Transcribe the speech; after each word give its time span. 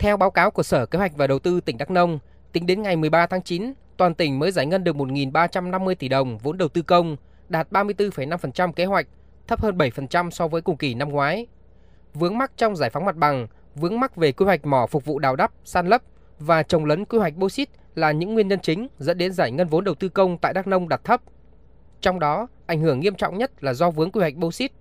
Theo 0.00 0.16
báo 0.16 0.30
cáo 0.30 0.50
của 0.50 0.62
Sở 0.62 0.86
Kế 0.86 0.98
hoạch 0.98 1.16
và 1.16 1.26
Đầu 1.26 1.38
tư 1.38 1.60
tỉnh 1.60 1.78
Đắk 1.78 1.90
Nông, 1.90 2.18
tính 2.52 2.66
đến 2.66 2.82
ngày 2.82 2.96
13 2.96 3.26
tháng 3.26 3.42
9, 3.42 3.72
toàn 3.96 4.14
tỉnh 4.14 4.38
mới 4.38 4.52
giải 4.52 4.66
ngân 4.66 4.84
được 4.84 4.96
1.350 4.96 5.94
tỷ 5.94 6.08
đồng 6.08 6.38
vốn 6.38 6.58
đầu 6.58 6.68
tư 6.68 6.82
công, 6.82 7.16
đạt 7.48 7.70
34,5% 7.70 8.72
kế 8.72 8.84
hoạch, 8.84 9.06
thấp 9.46 9.62
hơn 9.62 9.78
7% 9.78 10.30
so 10.30 10.48
với 10.48 10.62
cùng 10.62 10.76
kỳ 10.76 10.94
năm 10.94 11.08
ngoái. 11.08 11.46
Vướng 12.14 12.38
mắc 12.38 12.52
trong 12.56 12.76
giải 12.76 12.90
phóng 12.90 13.04
mặt 13.04 13.16
bằng, 13.16 13.46
vướng 13.74 14.00
mắc 14.00 14.16
về 14.16 14.32
quy 14.32 14.46
hoạch 14.46 14.66
mỏ 14.66 14.86
phục 14.86 15.04
vụ 15.04 15.18
đào 15.18 15.36
đắp, 15.36 15.52
san 15.64 15.86
lấp 15.86 16.02
và 16.38 16.62
trồng 16.62 16.84
lấn 16.84 17.04
quy 17.04 17.18
hoạch 17.18 17.36
bô 17.36 17.48
xít 17.48 17.68
là 17.94 18.12
những 18.12 18.34
nguyên 18.34 18.48
nhân 18.48 18.60
chính 18.60 18.88
dẫn 18.98 19.18
đến 19.18 19.32
giải 19.32 19.50
ngân 19.52 19.68
vốn 19.68 19.84
đầu 19.84 19.94
tư 19.94 20.08
công 20.08 20.38
tại 20.38 20.52
Đắk 20.52 20.66
Nông 20.66 20.88
đạt 20.88 21.04
thấp. 21.04 21.22
Trong 22.00 22.20
đó, 22.20 22.46
ảnh 22.66 22.80
hưởng 22.80 23.00
nghiêm 23.00 23.14
trọng 23.14 23.38
nhất 23.38 23.64
là 23.64 23.74
do 23.74 23.90
vướng 23.90 24.12
quy 24.12 24.20
hoạch 24.20 24.34
bô 24.34 24.52
xít. 24.52 24.72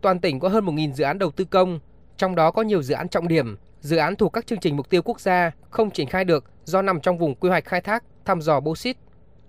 Toàn 0.00 0.20
tỉnh 0.20 0.40
có 0.40 0.48
hơn 0.48 0.64
1.000 0.64 0.92
dự 0.92 1.04
án 1.04 1.18
đầu 1.18 1.30
tư 1.30 1.44
công, 1.44 1.80
trong 2.16 2.34
đó 2.34 2.50
có 2.50 2.62
nhiều 2.62 2.82
dự 2.82 2.94
án 2.94 3.08
trọng 3.08 3.28
điểm, 3.28 3.56
dự 3.82 3.96
án 3.96 4.16
thuộc 4.16 4.32
các 4.32 4.46
chương 4.46 4.58
trình 4.58 4.76
mục 4.76 4.90
tiêu 4.90 5.02
quốc 5.02 5.20
gia 5.20 5.50
không 5.70 5.90
triển 5.90 6.08
khai 6.08 6.24
được 6.24 6.44
do 6.64 6.82
nằm 6.82 7.00
trong 7.00 7.18
vùng 7.18 7.34
quy 7.34 7.48
hoạch 7.48 7.64
khai 7.64 7.80
thác, 7.80 8.04
thăm 8.24 8.40
dò 8.40 8.60
bô 8.60 8.76
xít. 8.76 8.96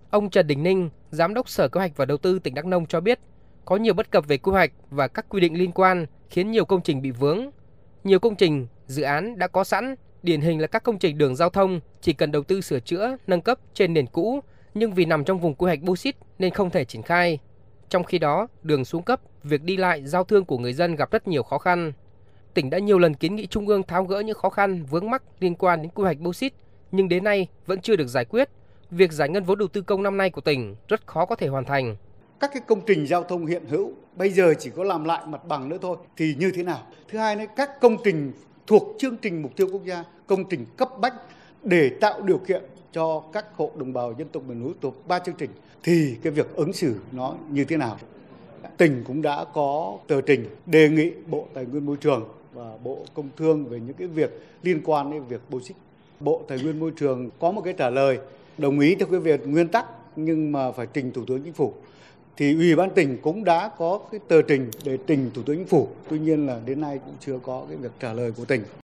Ông 0.09 0.30
Trần 0.30 0.48
Đình 0.48 0.63
Ninh, 0.63 0.90
Giám 1.12 1.34
đốc 1.34 1.49
Sở 1.49 1.67
Kế 1.67 1.80
hoạch 1.80 1.98
và 1.98 2.05
Đầu 2.05 2.17
tư 2.17 2.40
tỉnh 2.40 2.54
Đắk 2.54 2.66
Nông 2.66 2.85
cho 2.85 3.02
biết, 3.02 3.20
có 3.66 3.76
nhiều 3.76 3.93
bất 3.93 4.12
cập 4.12 4.27
về 4.27 4.38
quy 4.38 4.52
hoạch 4.52 4.71
và 4.90 5.07
các 5.07 5.26
quy 5.30 5.41
định 5.41 5.57
liên 5.57 5.71
quan 5.71 6.05
khiến 6.30 6.52
nhiều 6.52 6.66
công 6.66 6.81
trình 6.81 7.02
bị 7.02 7.12
vướng. 7.12 7.49
Nhiều 8.04 8.20
công 8.20 8.35
trình, 8.35 8.67
dự 8.88 9.04
án 9.04 9.38
đã 9.38 9.48
có 9.48 9.63
sẵn, 9.63 9.95
điển 10.23 10.41
hình 10.41 10.62
là 10.62 10.68
các 10.68 10.84
công 10.84 10.99
trình 10.99 11.18
đường 11.18 11.35
giao 11.35 11.49
thông 11.49 11.79
chỉ 12.02 12.13
cần 12.13 12.31
đầu 12.31 12.43
tư 12.43 12.62
sửa 12.62 12.79
chữa, 12.79 13.18
nâng 13.27 13.41
cấp 13.41 13.59
trên 13.73 13.93
nền 13.93 14.07
cũ, 14.07 14.40
nhưng 14.73 14.93
vì 14.93 15.05
nằm 15.05 15.23
trong 15.23 15.40
vùng 15.40 15.55
quy 15.55 15.65
hoạch 15.65 15.81
bô 15.81 15.95
xít 15.95 16.15
nên 16.40 16.54
không 16.54 16.70
thể 16.70 16.85
triển 16.85 17.02
khai. 17.02 17.40
Trong 17.90 18.04
khi 18.04 18.20
đó, 18.20 18.48
đường 18.63 18.85
xuống 18.85 19.04
cấp, 19.04 19.21
việc 19.43 19.63
đi 19.63 19.77
lại, 19.77 20.05
giao 20.05 20.23
thương 20.23 20.45
của 20.45 20.57
người 20.57 20.73
dân 20.73 20.95
gặp 20.95 21.12
rất 21.12 21.27
nhiều 21.27 21.43
khó 21.43 21.57
khăn. 21.57 21.93
Tỉnh 22.53 22.70
đã 22.70 22.80
nhiều 22.80 22.99
lần 22.99 23.13
kiến 23.13 23.35
nghị 23.35 23.48
Trung 23.48 23.67
ương 23.67 23.84
tháo 23.84 24.03
gỡ 24.03 24.20
những 24.20 24.38
khó 24.38 24.49
khăn 24.49 24.84
vướng 24.84 25.09
mắc 25.09 25.23
liên 25.39 25.55
quan 25.55 25.81
đến 25.81 25.91
quy 25.91 26.03
hoạch 26.03 26.20
bô 26.20 26.34
xít, 26.34 26.53
nhưng 26.91 27.09
đến 27.09 27.23
nay 27.23 27.48
vẫn 27.66 27.81
chưa 27.81 27.95
được 27.95 28.07
giải 28.07 28.26
quyết. 28.26 28.49
Việc 28.91 29.12
giải 29.12 29.29
ngân 29.29 29.43
vốn 29.43 29.57
đầu 29.57 29.68
tư 29.68 29.82
công 29.82 30.04
năm 30.04 30.18
nay 30.18 30.29
của 30.29 30.41
tỉnh 30.41 30.76
rất 30.87 31.07
khó 31.07 31.26
có 31.26 31.35
thể 31.35 31.48
hoàn 31.48 31.65
thành. 31.65 31.96
Các 32.40 32.51
cái 32.54 32.62
công 32.68 32.81
trình 32.87 33.07
giao 33.07 33.24
thông 33.24 33.46
hiện 33.46 33.63
hữu 33.70 33.91
bây 34.15 34.29
giờ 34.29 34.54
chỉ 34.59 34.70
có 34.70 34.84
làm 34.84 35.04
lại 35.04 35.26
mặt 35.27 35.46
bằng 35.48 35.70
nữa 35.70 35.77
thôi 35.81 35.98
thì 36.18 36.35
như 36.37 36.51
thế 36.55 36.63
nào? 36.63 36.79
Thứ 37.07 37.18
hai 37.18 37.35
nữa 37.35 37.46
các 37.55 37.81
công 37.81 37.98
trình 38.04 38.31
thuộc 38.68 38.96
chương 38.99 39.18
trình 39.18 39.41
mục 39.41 39.55
tiêu 39.55 39.68
quốc 39.71 39.81
gia, 39.85 40.04
công 40.27 40.49
trình 40.49 40.65
cấp 40.77 40.90
bách 40.99 41.13
để 41.63 41.90
tạo 42.01 42.21
điều 42.21 42.37
kiện 42.37 42.62
cho 42.91 43.24
các 43.34 43.46
hộ 43.55 43.71
đồng 43.76 43.93
bào 43.93 44.13
dân 44.18 44.27
tộc 44.27 44.43
miền 44.48 44.59
núi 44.59 44.74
thuộc 44.81 45.07
ba 45.07 45.20
chương 45.20 45.35
trình 45.35 45.49
thì 45.84 46.15
cái 46.24 46.34
việc 46.34 46.55
ứng 46.55 46.74
xử 46.74 46.96
nó 47.12 47.35
như 47.49 47.65
thế 47.65 47.77
nào? 47.77 47.98
Tỉnh 48.77 49.04
cũng 49.07 49.21
đã 49.21 49.46
có 49.54 49.98
tờ 50.07 50.21
trình 50.21 50.46
đề 50.65 50.90
nghị 50.90 51.12
Bộ 51.27 51.48
Tài 51.54 51.65
nguyên 51.65 51.85
Môi 51.85 51.98
trường 51.98 52.29
và 52.54 52.77
Bộ 52.84 53.05
Công 53.13 53.29
Thương 53.37 53.65
về 53.65 53.79
những 53.79 53.96
cái 53.96 54.07
việc 54.07 54.43
liên 54.63 54.82
quan 54.85 55.12
đến 55.12 55.23
việc 55.29 55.41
bô 55.49 55.59
xít. 55.62 55.73
Bộ 56.20 56.41
Tài 56.48 56.59
nguyên 56.59 56.79
Môi 56.79 56.91
trường 56.91 57.29
có 57.40 57.51
một 57.51 57.62
cái 57.62 57.73
trả 57.77 57.90
lời, 57.90 58.18
đồng 58.57 58.79
ý 58.79 58.96
theo 58.96 59.07
cái 59.12 59.20
việc 59.20 59.48
nguyên 59.48 59.68
tắc, 59.68 59.85
nhưng 60.15 60.51
mà 60.51 60.71
phải 60.71 60.87
trình 60.93 61.12
Thủ 61.12 61.26
tướng 61.27 61.43
Chính 61.43 61.54
phủ. 61.54 61.74
Thì 62.37 62.55
Ủy 62.55 62.76
ban 62.76 62.90
tỉnh 62.90 63.18
cũng 63.21 63.43
đã 63.43 63.71
có 63.77 63.99
cái 64.12 64.19
tờ 64.28 64.41
trình 64.41 64.72
để 64.84 64.97
trình 65.07 65.31
Thủ 65.34 65.41
tướng 65.46 65.57
Chính 65.57 65.68
phủ. 65.68 65.88
Tuy 66.09 66.19
nhiên 66.19 66.47
là 66.47 66.59
đến 66.66 66.81
nay 66.81 67.00
cũng 67.06 67.16
chưa 67.19 67.40
có 67.44 67.66
cái 67.68 67.78
việc 67.78 67.91
trả 68.00 68.13
lời 68.13 68.31
của 68.38 68.46
tỉnh. 68.46 68.62